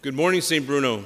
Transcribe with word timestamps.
Good 0.00 0.14
morning, 0.14 0.42
St. 0.42 0.64
Bruno. 0.64 1.04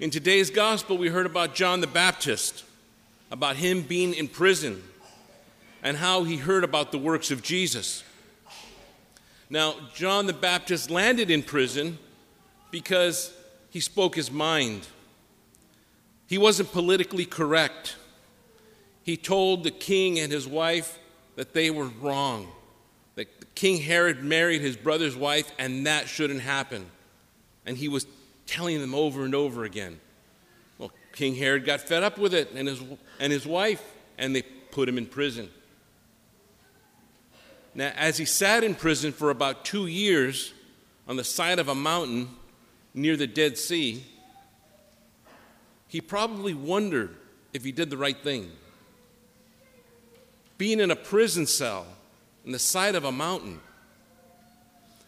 In 0.00 0.08
today's 0.08 0.48
gospel, 0.48 0.96
we 0.96 1.08
heard 1.08 1.26
about 1.26 1.54
John 1.54 1.82
the 1.82 1.86
Baptist, 1.86 2.64
about 3.30 3.56
him 3.56 3.82
being 3.82 4.14
in 4.14 4.28
prison, 4.28 4.82
and 5.82 5.98
how 5.98 6.24
he 6.24 6.38
heard 6.38 6.64
about 6.64 6.90
the 6.90 6.96
works 6.96 7.30
of 7.30 7.42
Jesus. 7.42 8.02
Now, 9.50 9.74
John 9.94 10.24
the 10.24 10.32
Baptist 10.32 10.90
landed 10.90 11.30
in 11.30 11.42
prison 11.42 11.98
because 12.70 13.30
he 13.68 13.80
spoke 13.80 14.14
his 14.14 14.30
mind. 14.30 14.86
He 16.28 16.38
wasn't 16.38 16.72
politically 16.72 17.26
correct. 17.26 17.96
He 19.02 19.18
told 19.18 19.64
the 19.64 19.70
king 19.70 20.18
and 20.18 20.32
his 20.32 20.48
wife 20.48 20.98
that 21.36 21.52
they 21.52 21.68
were 21.68 21.88
wrong 22.00 22.48
that 23.18 23.56
King 23.56 23.82
Herod 23.82 24.22
married 24.22 24.60
his 24.60 24.76
brother's 24.76 25.16
wife, 25.16 25.50
and 25.58 25.88
that 25.88 26.08
shouldn't 26.08 26.40
happen. 26.40 26.86
And 27.66 27.76
he 27.76 27.88
was 27.88 28.06
telling 28.46 28.80
them 28.80 28.94
over 28.94 29.24
and 29.24 29.34
over 29.34 29.64
again. 29.64 29.98
Well, 30.78 30.92
King 31.14 31.34
Herod 31.34 31.66
got 31.66 31.80
fed 31.80 32.04
up 32.04 32.16
with 32.16 32.32
it, 32.32 32.52
and 32.54 32.68
his, 32.68 32.80
and 33.18 33.32
his 33.32 33.44
wife, 33.44 33.82
and 34.18 34.36
they 34.36 34.42
put 34.42 34.88
him 34.88 34.98
in 34.98 35.06
prison. 35.06 35.50
Now, 37.74 37.90
as 37.96 38.18
he 38.18 38.24
sat 38.24 38.62
in 38.62 38.76
prison 38.76 39.10
for 39.10 39.30
about 39.30 39.64
two 39.64 39.88
years 39.88 40.54
on 41.08 41.16
the 41.16 41.24
side 41.24 41.58
of 41.58 41.66
a 41.66 41.74
mountain 41.74 42.28
near 42.94 43.16
the 43.16 43.26
Dead 43.26 43.58
Sea, 43.58 44.04
he 45.88 46.00
probably 46.00 46.54
wondered 46.54 47.16
if 47.52 47.64
he 47.64 47.72
did 47.72 47.90
the 47.90 47.96
right 47.96 48.22
thing. 48.22 48.52
Being 50.56 50.78
in 50.78 50.92
a 50.92 50.96
prison 50.96 51.46
cell 51.46 51.84
in 52.44 52.52
the 52.52 52.58
side 52.58 52.94
of 52.94 53.04
a 53.04 53.12
mountain. 53.12 53.60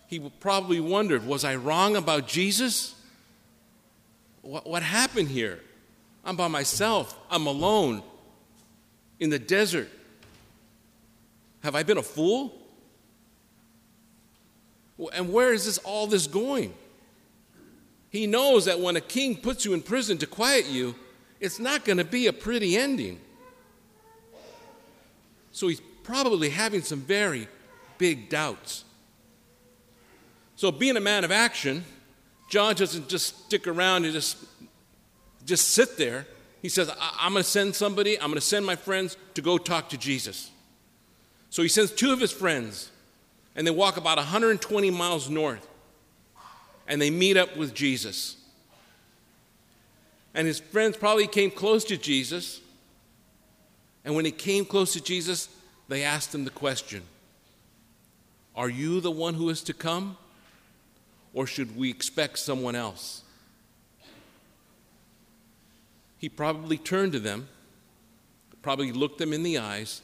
He 0.06 0.18
probably 0.40 0.80
wondered 0.80 1.26
Was 1.26 1.44
I 1.44 1.56
wrong 1.56 1.96
about 1.96 2.26
Jesus? 2.26 2.94
What, 4.42 4.66
what 4.66 4.82
happened 4.82 5.28
here? 5.28 5.60
I'm 6.24 6.37
by 6.37 6.48
myself, 6.48 7.18
I'm 7.30 7.46
alone 7.46 8.02
in 9.18 9.30
the 9.30 9.38
desert. 9.38 9.88
Have 11.62 11.74
I 11.74 11.82
been 11.82 11.98
a 11.98 12.02
fool? 12.02 12.54
And 15.15 15.32
where 15.32 15.52
is 15.52 15.65
this 15.65 15.78
all 15.78 16.06
this 16.06 16.26
going? 16.26 16.74
He 18.10 18.26
knows 18.26 18.65
that 18.65 18.80
when 18.80 18.96
a 18.96 19.00
king 19.00 19.37
puts 19.37 19.65
you 19.65 19.72
in 19.72 19.82
prison 19.82 20.18
to 20.18 20.26
quiet 20.26 20.66
you, 20.66 20.94
it's 21.38 21.59
not 21.59 21.84
going 21.84 21.98
to 21.98 22.04
be 22.04 22.26
a 22.26 22.32
pretty 22.32 22.76
ending. 22.76 23.20
So 25.52 25.68
he's 25.68 25.80
probably 26.02 26.51
having 26.51 26.82
some 26.82 27.01
very 27.01 27.48
big 27.98 28.29
doubts. 28.29 28.84
So, 30.56 30.70
being 30.70 30.96
a 30.96 31.01
man 31.01 31.24
of 31.24 31.30
action, 31.30 31.84
John 32.51 32.74
doesn't 32.74 33.09
just 33.09 33.46
stick 33.46 33.66
around 33.66 34.04
and 34.04 34.12
just, 34.12 34.37
just 35.46 35.68
sit 35.68 35.96
there. 35.96 36.26
He 36.60 36.68
says, 36.68 36.90
I'm 37.18 37.32
going 37.32 37.43
to 37.45 37.48
send 37.48 37.74
somebody, 37.74 38.21
I'm 38.21 38.26
going 38.26 38.34
to 38.34 38.40
send 38.40 38.66
my 38.66 38.76
friends 38.76 39.16
to 39.34 39.43
go 39.43 39.56
talk 39.56 39.88
to 39.90 39.96
Jesus. 39.96 40.51
So 41.48 41.62
he 41.62 41.68
sends 41.68 41.90
two 41.90 42.12
of 42.12 42.21
his 42.21 42.32
friends, 42.32 42.90
and 43.56 43.66
they 43.66 43.71
walk 43.71 43.96
about 43.96 44.18
120 44.18 44.90
miles 44.90 45.30
north, 45.30 45.66
and 46.87 47.01
they 47.01 47.10
meet 47.10 47.37
up 47.37 47.56
with 47.56 47.74
Jesus. 47.74 48.37
And 50.34 50.46
his 50.46 50.60
friends 50.60 50.96
probably 50.96 51.26
came 51.26 51.51
close 51.51 51.84
to 51.84 51.96
Jesus. 51.96 52.60
And 54.04 54.15
when 54.15 54.24
he 54.24 54.30
came 54.30 54.65
close 54.65 54.93
to 54.93 55.01
Jesus, 55.02 55.48
they 55.91 56.05
asked 56.05 56.33
him 56.33 56.45
the 56.45 56.51
question 56.51 57.02
Are 58.57 58.71
you 58.71 59.01
the 59.01 59.10
one 59.10 59.35
who 59.35 59.51
is 59.51 59.60
to 59.65 59.74
come? 59.74 60.16
Or 61.35 61.46
should 61.46 61.77
we 61.77 61.91
expect 61.91 62.38
someone 62.38 62.74
else? 62.74 63.23
He 66.16 66.28
probably 66.28 66.78
turned 66.78 67.12
to 67.12 67.21
them, 67.21 67.49
probably 68.62 68.93
looked 68.93 69.19
them 69.19 69.33
in 69.33 69.43
the 69.43 69.59
eyes, 69.59 70.00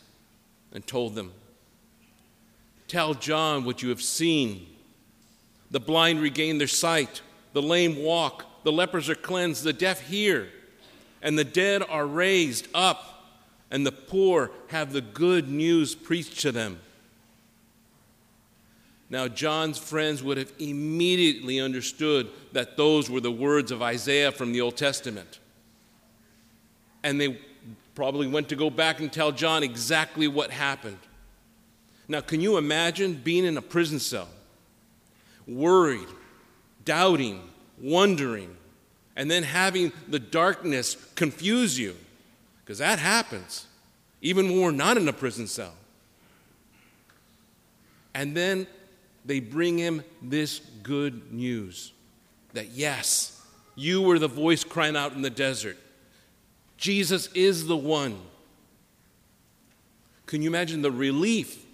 and 0.72 0.86
told 0.86 1.14
them, 1.14 1.32
Tell 2.88 3.14
John 3.14 3.64
what 3.64 3.82
you 3.82 3.88
have 3.88 4.02
seen. 4.02 4.66
The 5.70 5.80
blind 5.80 6.20
regain 6.20 6.58
their 6.58 6.68
sight, 6.68 7.22
the 7.52 7.62
lame 7.62 8.02
walk, 8.02 8.44
the 8.64 8.72
lepers 8.72 9.08
are 9.08 9.16
cleansed, 9.16 9.62
the 9.64 9.72
deaf 9.72 10.00
hear, 10.00 10.48
and 11.22 11.38
the 11.38 11.44
dead 11.44 11.82
are 11.88 12.06
raised 12.06 12.68
up 12.74 13.15
and 13.70 13.86
the 13.86 13.92
poor 13.92 14.50
have 14.68 14.92
the 14.92 15.00
good 15.00 15.48
news 15.48 15.94
preached 15.94 16.40
to 16.40 16.52
them. 16.52 16.80
Now, 19.08 19.28
John's 19.28 19.78
friends 19.78 20.22
would 20.22 20.36
have 20.36 20.52
immediately 20.58 21.60
understood 21.60 22.28
that 22.52 22.76
those 22.76 23.08
were 23.08 23.20
the 23.20 23.30
words 23.30 23.70
of 23.70 23.80
Isaiah 23.80 24.32
from 24.32 24.52
the 24.52 24.60
Old 24.60 24.76
Testament. 24.76 25.38
And 27.04 27.20
they 27.20 27.38
probably 27.94 28.26
went 28.26 28.48
to 28.48 28.56
go 28.56 28.68
back 28.68 29.00
and 29.00 29.12
tell 29.12 29.30
John 29.30 29.62
exactly 29.62 30.26
what 30.26 30.50
happened. 30.50 30.98
Now, 32.08 32.20
can 32.20 32.40
you 32.40 32.56
imagine 32.56 33.14
being 33.14 33.44
in 33.44 33.56
a 33.56 33.62
prison 33.62 34.00
cell, 34.00 34.28
worried, 35.46 36.08
doubting, 36.84 37.42
wondering, 37.80 38.56
and 39.14 39.30
then 39.30 39.44
having 39.44 39.92
the 40.08 40.18
darkness 40.18 40.96
confuse 41.14 41.78
you? 41.78 41.96
Because 42.66 42.78
that 42.78 42.98
happens 42.98 43.68
even 44.20 44.48
when 44.48 44.60
we're 44.60 44.70
not 44.72 44.96
in 44.96 45.06
a 45.06 45.12
prison 45.12 45.46
cell. 45.46 45.72
And 48.12 48.36
then 48.36 48.66
they 49.24 49.38
bring 49.38 49.78
him 49.78 50.02
this 50.20 50.60
good 50.82 51.32
news 51.32 51.92
that 52.54 52.70
yes, 52.70 53.40
you 53.76 54.02
were 54.02 54.18
the 54.18 54.26
voice 54.26 54.64
crying 54.64 54.96
out 54.96 55.12
in 55.12 55.22
the 55.22 55.30
desert. 55.30 55.76
Jesus 56.76 57.28
is 57.34 57.68
the 57.68 57.76
one. 57.76 58.18
Can 60.26 60.42
you 60.42 60.48
imagine 60.48 60.82
the 60.82 60.90
relief 60.90 61.64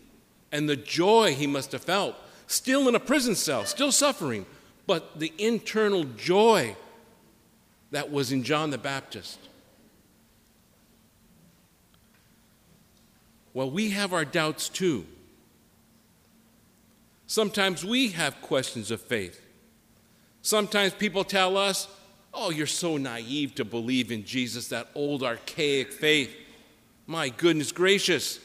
and 0.50 0.68
the 0.68 0.76
joy 0.76 1.34
he 1.34 1.46
must 1.46 1.72
have 1.72 1.82
felt? 1.82 2.16
Still 2.48 2.86
in 2.86 2.94
a 2.94 3.00
prison 3.00 3.34
cell, 3.34 3.64
still 3.64 3.92
suffering, 3.92 4.44
but 4.86 5.18
the 5.18 5.32
internal 5.38 6.04
joy 6.04 6.76
that 7.92 8.10
was 8.12 8.30
in 8.30 8.42
John 8.42 8.68
the 8.68 8.76
Baptist. 8.76 9.38
Well, 13.54 13.70
we 13.70 13.90
have 13.90 14.12
our 14.12 14.24
doubts 14.24 14.68
too. 14.68 15.06
Sometimes 17.26 17.84
we 17.84 18.08
have 18.08 18.40
questions 18.42 18.90
of 18.90 19.00
faith. 19.00 19.40
Sometimes 20.42 20.92
people 20.94 21.24
tell 21.24 21.56
us, 21.56 21.88
Oh, 22.34 22.50
you're 22.50 22.66
so 22.66 22.96
naive 22.96 23.54
to 23.56 23.64
believe 23.64 24.10
in 24.10 24.24
Jesus, 24.24 24.68
that 24.68 24.88
old 24.94 25.22
archaic 25.22 25.92
faith. 25.92 26.34
My 27.06 27.28
goodness 27.28 27.72
gracious. 27.72 28.40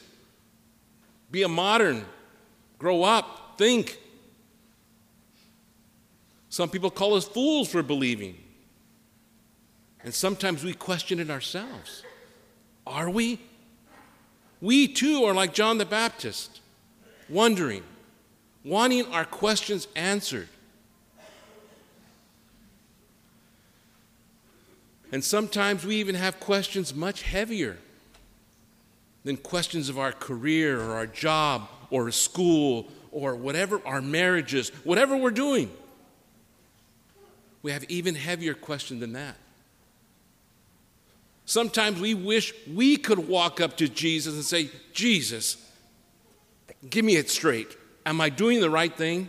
Be 1.30 1.42
a 1.42 1.48
modern. 1.48 2.04
Grow 2.78 3.02
up. 3.02 3.56
Think. 3.56 3.98
Some 6.50 6.68
people 6.68 6.90
call 6.90 7.14
us 7.14 7.26
fools 7.26 7.70
for 7.70 7.82
believing. 7.82 8.36
And 10.04 10.14
sometimes 10.14 10.64
we 10.64 10.74
question 10.74 11.18
it 11.18 11.30
ourselves. 11.30 12.02
Are 12.86 13.10
we? 13.10 13.40
We 14.60 14.88
too 14.88 15.24
are 15.24 15.34
like 15.34 15.54
John 15.54 15.78
the 15.78 15.84
Baptist, 15.84 16.60
wondering, 17.28 17.82
wanting 18.64 19.06
our 19.12 19.24
questions 19.24 19.86
answered. 19.94 20.48
And 25.10 25.24
sometimes 25.24 25.86
we 25.86 25.96
even 25.96 26.14
have 26.16 26.38
questions 26.38 26.94
much 26.94 27.22
heavier 27.22 27.78
than 29.24 29.36
questions 29.36 29.88
of 29.88 29.98
our 29.98 30.12
career 30.12 30.80
or 30.80 30.96
our 30.96 31.06
job 31.06 31.68
or 31.90 32.10
school 32.10 32.88
or 33.10 33.34
whatever, 33.34 33.80
our 33.86 34.02
marriages, 34.02 34.70
whatever 34.84 35.16
we're 35.16 35.30
doing. 35.30 35.70
We 37.62 37.72
have 37.72 37.84
even 37.84 38.14
heavier 38.14 38.54
questions 38.54 39.00
than 39.00 39.14
that. 39.14 39.36
Sometimes 41.48 41.98
we 41.98 42.12
wish 42.12 42.52
we 42.74 42.98
could 42.98 43.26
walk 43.26 43.58
up 43.58 43.78
to 43.78 43.88
Jesus 43.88 44.34
and 44.34 44.44
say, 44.44 44.68
Jesus, 44.92 45.56
give 46.90 47.06
me 47.06 47.16
it 47.16 47.30
straight. 47.30 47.74
Am 48.04 48.20
I 48.20 48.28
doing 48.28 48.60
the 48.60 48.68
right 48.68 48.94
thing? 48.94 49.28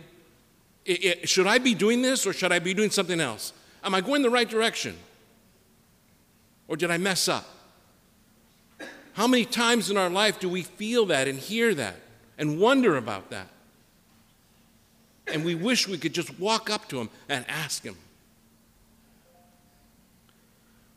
It, 0.84 1.02
it, 1.02 1.28
should 1.30 1.46
I 1.46 1.56
be 1.56 1.72
doing 1.72 2.02
this 2.02 2.26
or 2.26 2.34
should 2.34 2.52
I 2.52 2.58
be 2.58 2.74
doing 2.74 2.90
something 2.90 3.20
else? 3.20 3.54
Am 3.82 3.94
I 3.94 4.02
going 4.02 4.20
the 4.20 4.28
right 4.28 4.46
direction? 4.46 4.98
Or 6.68 6.76
did 6.76 6.90
I 6.90 6.98
mess 6.98 7.26
up? 7.26 7.46
How 9.14 9.26
many 9.26 9.46
times 9.46 9.90
in 9.90 9.96
our 9.96 10.10
life 10.10 10.38
do 10.38 10.50
we 10.50 10.60
feel 10.60 11.06
that 11.06 11.26
and 11.26 11.38
hear 11.38 11.74
that 11.74 11.96
and 12.36 12.60
wonder 12.60 12.98
about 12.98 13.30
that? 13.30 13.48
And 15.26 15.42
we 15.42 15.54
wish 15.54 15.88
we 15.88 15.96
could 15.96 16.12
just 16.12 16.38
walk 16.38 16.68
up 16.68 16.86
to 16.90 17.00
him 17.00 17.08
and 17.30 17.46
ask 17.48 17.82
him. 17.82 17.96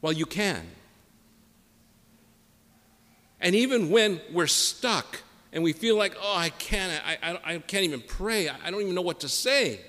Well, 0.02 0.12
you 0.12 0.26
can. 0.26 0.68
And 3.44 3.54
even 3.54 3.92
when 3.92 4.20
we're 4.32 4.48
stuck 4.48 5.22
and 5.52 5.64
we 5.64 5.74
feel 5.74 5.96
like, 5.96 6.16
oh, 6.20 6.36
I 6.36 6.50
can't, 6.50 7.00
I, 7.06 7.18
I, 7.22 7.40
I 7.54 7.58
can't 7.60 7.84
even 7.84 8.02
pray, 8.02 8.50
I 8.50 8.72
don't 8.72 8.82
even 8.82 8.96
know 8.96 9.02
what 9.02 9.20
to 9.20 9.30
say, 9.30 9.80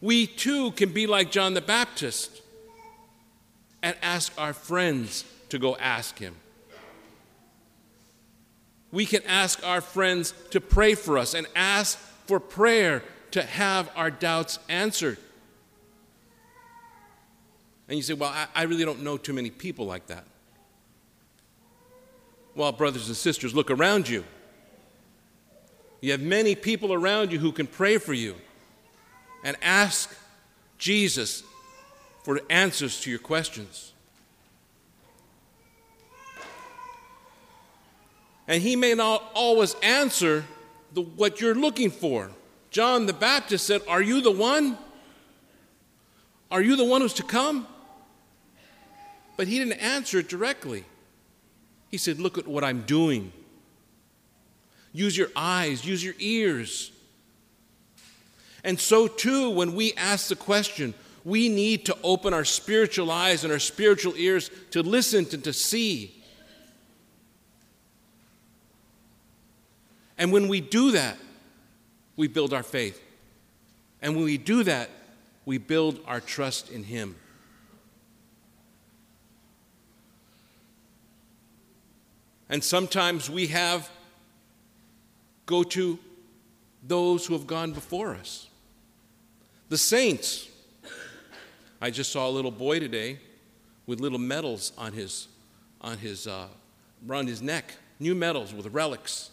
We 0.00 0.26
too 0.26 0.70
can 0.72 0.92
be 0.92 1.06
like 1.06 1.30
John 1.30 1.54
the 1.54 1.60
Baptist 1.60 2.40
and 3.82 3.96
ask 4.02 4.32
our 4.38 4.52
friends 4.52 5.24
to 5.50 5.58
go 5.58 5.76
ask 5.76 6.18
him. 6.18 6.36
We 8.92 9.06
can 9.06 9.22
ask 9.26 9.64
our 9.64 9.80
friends 9.80 10.34
to 10.50 10.60
pray 10.60 10.94
for 10.94 11.18
us 11.18 11.34
and 11.34 11.46
ask 11.54 11.98
for 12.26 12.40
prayer 12.40 13.02
to 13.32 13.42
have 13.42 13.90
our 13.94 14.10
doubts 14.10 14.58
answered. 14.68 15.18
And 17.88 17.96
you 17.96 18.02
say, 18.02 18.14
Well, 18.14 18.30
I, 18.30 18.46
I 18.54 18.62
really 18.64 18.84
don't 18.84 19.02
know 19.02 19.16
too 19.16 19.32
many 19.32 19.50
people 19.50 19.86
like 19.86 20.06
that. 20.08 20.24
Well, 22.60 22.72
brothers 22.72 23.06
and 23.08 23.16
sisters, 23.16 23.54
look 23.54 23.70
around 23.70 24.06
you. 24.06 24.22
You 26.02 26.10
have 26.10 26.20
many 26.20 26.54
people 26.54 26.92
around 26.92 27.32
you 27.32 27.38
who 27.38 27.52
can 27.52 27.66
pray 27.66 27.96
for 27.96 28.12
you 28.12 28.34
and 29.42 29.56
ask 29.62 30.14
Jesus 30.76 31.42
for 32.22 32.38
answers 32.50 33.00
to 33.00 33.08
your 33.08 33.18
questions. 33.18 33.94
And 38.46 38.62
he 38.62 38.76
may 38.76 38.92
not 38.92 39.24
always 39.32 39.74
answer 39.82 40.44
the, 40.92 41.00
what 41.00 41.40
you're 41.40 41.54
looking 41.54 41.90
for. 41.90 42.30
John 42.70 43.06
the 43.06 43.14
Baptist 43.14 43.66
said, 43.66 43.80
Are 43.88 44.02
you 44.02 44.20
the 44.20 44.32
one? 44.32 44.76
Are 46.50 46.60
you 46.60 46.76
the 46.76 46.84
one 46.84 47.00
who's 47.00 47.14
to 47.14 47.22
come? 47.22 47.66
But 49.38 49.48
he 49.48 49.58
didn't 49.58 49.80
answer 49.80 50.18
it 50.18 50.28
directly. 50.28 50.84
He 51.90 51.98
said, 51.98 52.18
Look 52.18 52.38
at 52.38 52.46
what 52.46 52.64
I'm 52.64 52.82
doing. 52.82 53.32
Use 54.92 55.16
your 55.16 55.30
eyes, 55.36 55.84
use 55.84 56.02
your 56.02 56.14
ears. 56.18 56.92
And 58.64 58.78
so, 58.78 59.06
too, 59.06 59.50
when 59.50 59.74
we 59.74 59.92
ask 59.94 60.28
the 60.28 60.36
question, 60.36 60.94
we 61.24 61.48
need 61.48 61.86
to 61.86 61.96
open 62.02 62.34
our 62.34 62.44
spiritual 62.44 63.10
eyes 63.10 63.44
and 63.44 63.52
our 63.52 63.58
spiritual 63.58 64.14
ears 64.16 64.50
to 64.70 64.82
listen 64.82 65.26
and 65.32 65.44
to 65.44 65.52
see. 65.52 66.14
And 70.18 70.32
when 70.32 70.48
we 70.48 70.60
do 70.60 70.90
that, 70.92 71.16
we 72.16 72.28
build 72.28 72.52
our 72.52 72.62
faith. 72.62 73.02
And 74.02 74.14
when 74.14 74.24
we 74.24 74.36
do 74.36 74.62
that, 74.64 74.90
we 75.46 75.56
build 75.56 76.00
our 76.06 76.20
trust 76.20 76.70
in 76.70 76.84
Him. 76.84 77.16
And 82.50 82.62
sometimes 82.62 83.30
we 83.30 83.46
have 83.46 83.88
go 85.46 85.62
to 85.62 85.98
those 86.86 87.26
who 87.26 87.34
have 87.34 87.46
gone 87.46 87.72
before 87.72 88.14
us. 88.14 88.48
The 89.68 89.78
saints. 89.78 90.48
I 91.80 91.90
just 91.90 92.12
saw 92.12 92.28
a 92.28 92.30
little 92.30 92.50
boy 92.50 92.80
today 92.80 93.18
with 93.86 94.00
little 94.00 94.18
medals 94.18 94.72
on 94.76 94.92
his, 94.92 95.28
on 95.80 95.98
his, 95.98 96.26
uh, 96.26 96.48
around 97.08 97.28
his 97.28 97.40
neck, 97.40 97.74
new 98.00 98.14
medals 98.14 98.52
with 98.52 98.66
relics. 98.66 99.30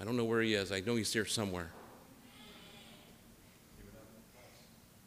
I 0.00 0.04
don't 0.04 0.16
know 0.16 0.24
where 0.24 0.42
he 0.42 0.54
is. 0.54 0.70
I 0.70 0.80
know 0.80 0.94
he's 0.94 1.12
here 1.12 1.24
somewhere. 1.24 1.70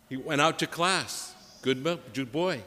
He 0.10 0.18
went 0.18 0.42
out 0.42 0.60
to 0.60 0.68
class. 0.68 1.34
Good, 1.62 1.84
good 2.13 2.31
boy. 2.31 2.63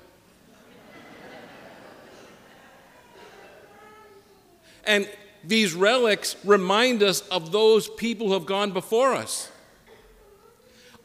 And 4.86 5.08
these 5.42 5.74
relics 5.74 6.36
remind 6.44 7.02
us 7.02 7.20
of 7.28 7.52
those 7.52 7.88
people 7.88 8.28
who 8.28 8.32
have 8.34 8.46
gone 8.46 8.72
before 8.72 9.14
us. 9.14 9.50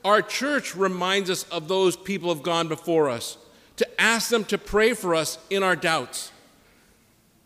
Our 0.04 0.22
church 0.22 0.76
reminds 0.76 1.30
us 1.30 1.44
of 1.44 1.68
those 1.68 1.98
people 1.98 2.30
who 2.30 2.36
have 2.36 2.44
gone 2.44 2.68
before 2.70 3.10
us, 3.10 3.38
to 3.78 4.02
ask 4.02 4.30
them 4.30 4.46
to 4.46 4.58
pray 4.58 4.94
for 4.94 5.14
us 5.14 5.38
in 5.50 5.62
our 5.62 5.76
doubts. 5.76 6.32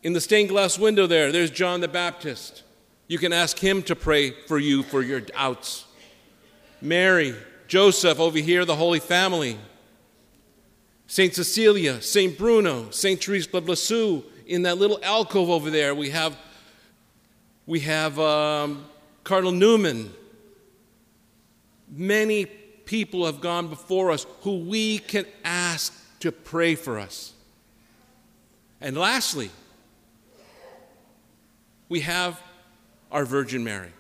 In 0.04 0.14
the 0.14 0.22
stained 0.22 0.50
glass 0.50 0.78
window 0.78 1.08
there, 1.08 1.32
there's 1.32 1.50
John 1.50 1.82
the 1.82 1.88
Baptist. 1.88 2.64
You 3.08 3.18
can 3.18 3.34
ask 3.34 3.58
him 3.58 3.82
to 3.84 3.96
pray 3.96 4.32
for 4.32 4.60
you 4.60 4.84
for 4.84 5.02
your 5.02 5.22
doubts. 5.22 5.86
Mary, 6.82 7.34
Joseph, 7.68 8.20
over 8.20 8.38
here, 8.38 8.66
the 8.66 8.76
Holy 8.76 9.00
Family. 9.00 9.58
St. 11.08 11.34
Cecilia, 11.34 12.02
St. 12.02 12.38
Bruno, 12.38 12.90
St. 12.90 13.20
Teresa 13.20 13.58
of 13.58 13.68
Lisieux, 13.68 14.24
in 14.46 14.64
that 14.64 14.78
little 14.78 15.00
alcove 15.04 15.50
over 15.50 15.70
there, 15.70 15.96
we 15.96 16.10
have, 16.10 16.38
we 17.66 17.82
have 17.82 18.20
um, 18.20 18.86
Cardinal 19.24 19.54
Newman. 19.54 20.14
Many 21.90 22.46
people 22.46 23.26
have 23.26 23.42
gone 23.42 23.68
before 23.68 24.12
us 24.12 24.26
who 24.42 24.60
we 24.60 25.00
can 25.00 25.26
ask 25.44 25.94
to 26.20 26.32
pray 26.32 26.76
for 26.76 27.00
us. 27.00 27.34
And 28.82 28.98
lastly, 28.98 29.50
we 31.90 32.02
have 32.02 32.42
our 33.12 33.26
Virgin 33.26 33.64
Mary. 33.64 33.92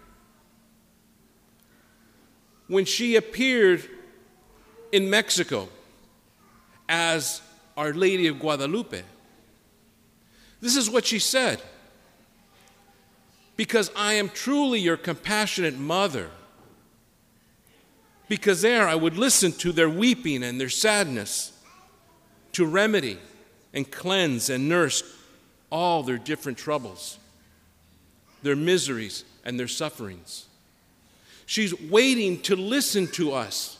When 2.67 2.85
she 2.85 3.15
appeared 3.15 3.87
in 4.91 5.09
Mexico 5.09 5.69
as 6.89 7.41
Our 7.77 7.93
Lady 7.93 8.27
of 8.27 8.39
Guadalupe, 8.39 9.03
this 10.63 10.77
is 10.77 10.89
what 10.89 11.05
she 11.05 11.19
said 11.19 11.61
Because 13.57 13.91
I 13.97 14.13
am 14.13 14.29
truly 14.29 14.79
your 14.79 14.95
compassionate 14.95 15.77
mother. 15.77 16.29
Because 18.29 18.61
there 18.61 18.87
I 18.87 18.95
would 18.95 19.17
listen 19.17 19.51
to 19.51 19.73
their 19.73 19.89
weeping 19.89 20.41
and 20.41 20.59
their 20.59 20.69
sadness, 20.69 21.51
to 22.53 22.65
remedy 22.65 23.19
and 23.73 23.91
cleanse 23.91 24.49
and 24.49 24.69
nurse 24.69 25.03
all 25.69 26.01
their 26.01 26.17
different 26.17 26.57
troubles, 26.57 27.19
their 28.41 28.55
miseries 28.55 29.25
and 29.43 29.59
their 29.59 29.67
sufferings. 29.67 30.45
She's 31.45 31.77
waiting 31.77 32.39
to 32.43 32.55
listen 32.55 33.07
to 33.07 33.33
us. 33.33 33.77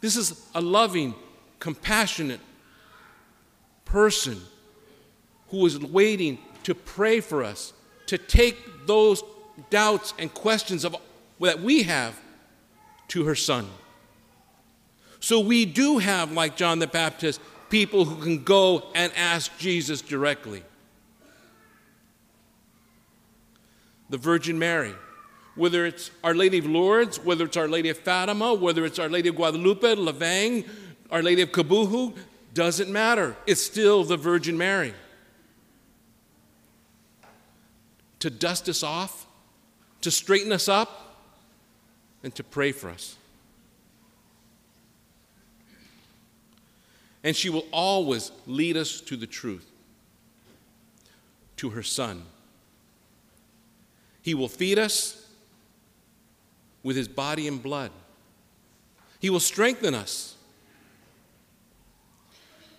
This 0.00 0.16
is 0.16 0.42
a 0.54 0.62
loving, 0.62 1.14
compassionate 1.58 2.40
person 3.90 4.40
who 5.48 5.66
is 5.66 5.78
waiting 5.80 6.38
to 6.62 6.74
pray 6.74 7.20
for 7.20 7.42
us, 7.42 7.72
to 8.06 8.16
take 8.16 8.86
those 8.86 9.22
doubts 9.68 10.14
and 10.18 10.32
questions 10.32 10.84
of, 10.84 10.94
that 11.40 11.60
we 11.60 11.82
have 11.82 12.18
to 13.08 13.24
her 13.24 13.34
son. 13.34 13.66
So 15.18 15.40
we 15.40 15.64
do 15.64 15.98
have, 15.98 16.30
like 16.30 16.56
John 16.56 16.78
the 16.78 16.86
Baptist, 16.86 17.40
people 17.68 18.04
who 18.04 18.22
can 18.22 18.44
go 18.44 18.84
and 18.94 19.12
ask 19.16 19.56
Jesus 19.58 20.00
directly. 20.00 20.62
The 24.08 24.18
Virgin 24.18 24.58
Mary, 24.58 24.94
whether 25.56 25.84
it's 25.84 26.12
Our 26.22 26.34
Lady 26.34 26.58
of 26.58 26.66
Lourdes, 26.66 27.18
whether 27.18 27.44
it's 27.44 27.56
Our 27.56 27.68
Lady 27.68 27.88
of 27.88 27.98
Fatima, 27.98 28.54
whether 28.54 28.84
it's 28.84 29.00
Our 29.00 29.08
Lady 29.08 29.28
of 29.28 29.36
Guadalupe, 29.36 29.94
La 29.96 30.12
Vang, 30.12 30.64
Our 31.10 31.22
Lady 31.22 31.42
of 31.42 31.50
Kibeho, 31.50 32.16
doesn't 32.54 32.90
matter. 32.90 33.36
It's 33.46 33.62
still 33.62 34.04
the 34.04 34.16
Virgin 34.16 34.58
Mary. 34.58 34.94
To 38.20 38.30
dust 38.30 38.68
us 38.68 38.82
off, 38.82 39.26
to 40.02 40.10
straighten 40.10 40.52
us 40.52 40.68
up, 40.68 41.16
and 42.22 42.34
to 42.34 42.44
pray 42.44 42.72
for 42.72 42.90
us. 42.90 43.16
And 47.22 47.36
she 47.36 47.50
will 47.50 47.66
always 47.70 48.32
lead 48.46 48.76
us 48.76 49.00
to 49.02 49.16
the 49.16 49.26
truth, 49.26 49.70
to 51.56 51.70
her 51.70 51.82
Son. 51.82 52.22
He 54.22 54.34
will 54.34 54.48
feed 54.48 54.78
us 54.78 55.26
with 56.82 56.96
his 56.96 57.08
body 57.08 57.46
and 57.46 57.62
blood. 57.62 57.90
He 59.18 59.28
will 59.30 59.40
strengthen 59.40 59.94
us 59.94 60.34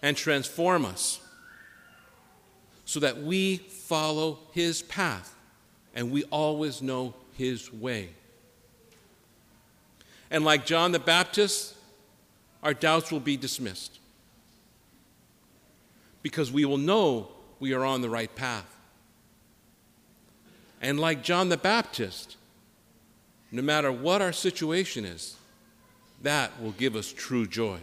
and 0.02 0.18
transform 0.18 0.86
us 0.86 1.20
so 2.86 3.00
that 3.00 3.22
we 3.22 3.58
follow 3.58 4.40
His 4.52 4.82
path 4.82 5.36
and 5.96 6.12
we 6.12 6.24
always 6.26 6.82
know 6.82 7.14
His 7.38 7.72
way. 7.72 8.10
And 10.30 10.46
like 10.46 10.66
John 10.66 10.92
the 10.92 11.00
Baptist, 11.00 11.76
our 12.64 12.74
doubts 12.74 13.12
will 13.12 13.20
be 13.20 13.38
dismissed 13.38 14.00
because 16.22 16.52
we 16.52 16.66
will 16.66 16.78
know 16.78 17.30
we 17.60 17.74
are 17.74 17.84
on 17.84 18.02
the 18.02 18.10
right 18.10 18.34
path. 18.36 18.78
And 20.82 21.00
like 21.00 21.24
John 21.24 21.50
the 21.50 21.58
Baptist, 21.58 22.38
no 23.52 23.62
matter 23.62 23.92
what 23.92 24.22
our 24.22 24.32
situation 24.32 25.06
is, 25.06 25.36
that 26.24 26.60
will 26.62 26.72
give 26.72 26.96
us 26.96 27.12
true 27.12 27.46
joy. 27.46 27.80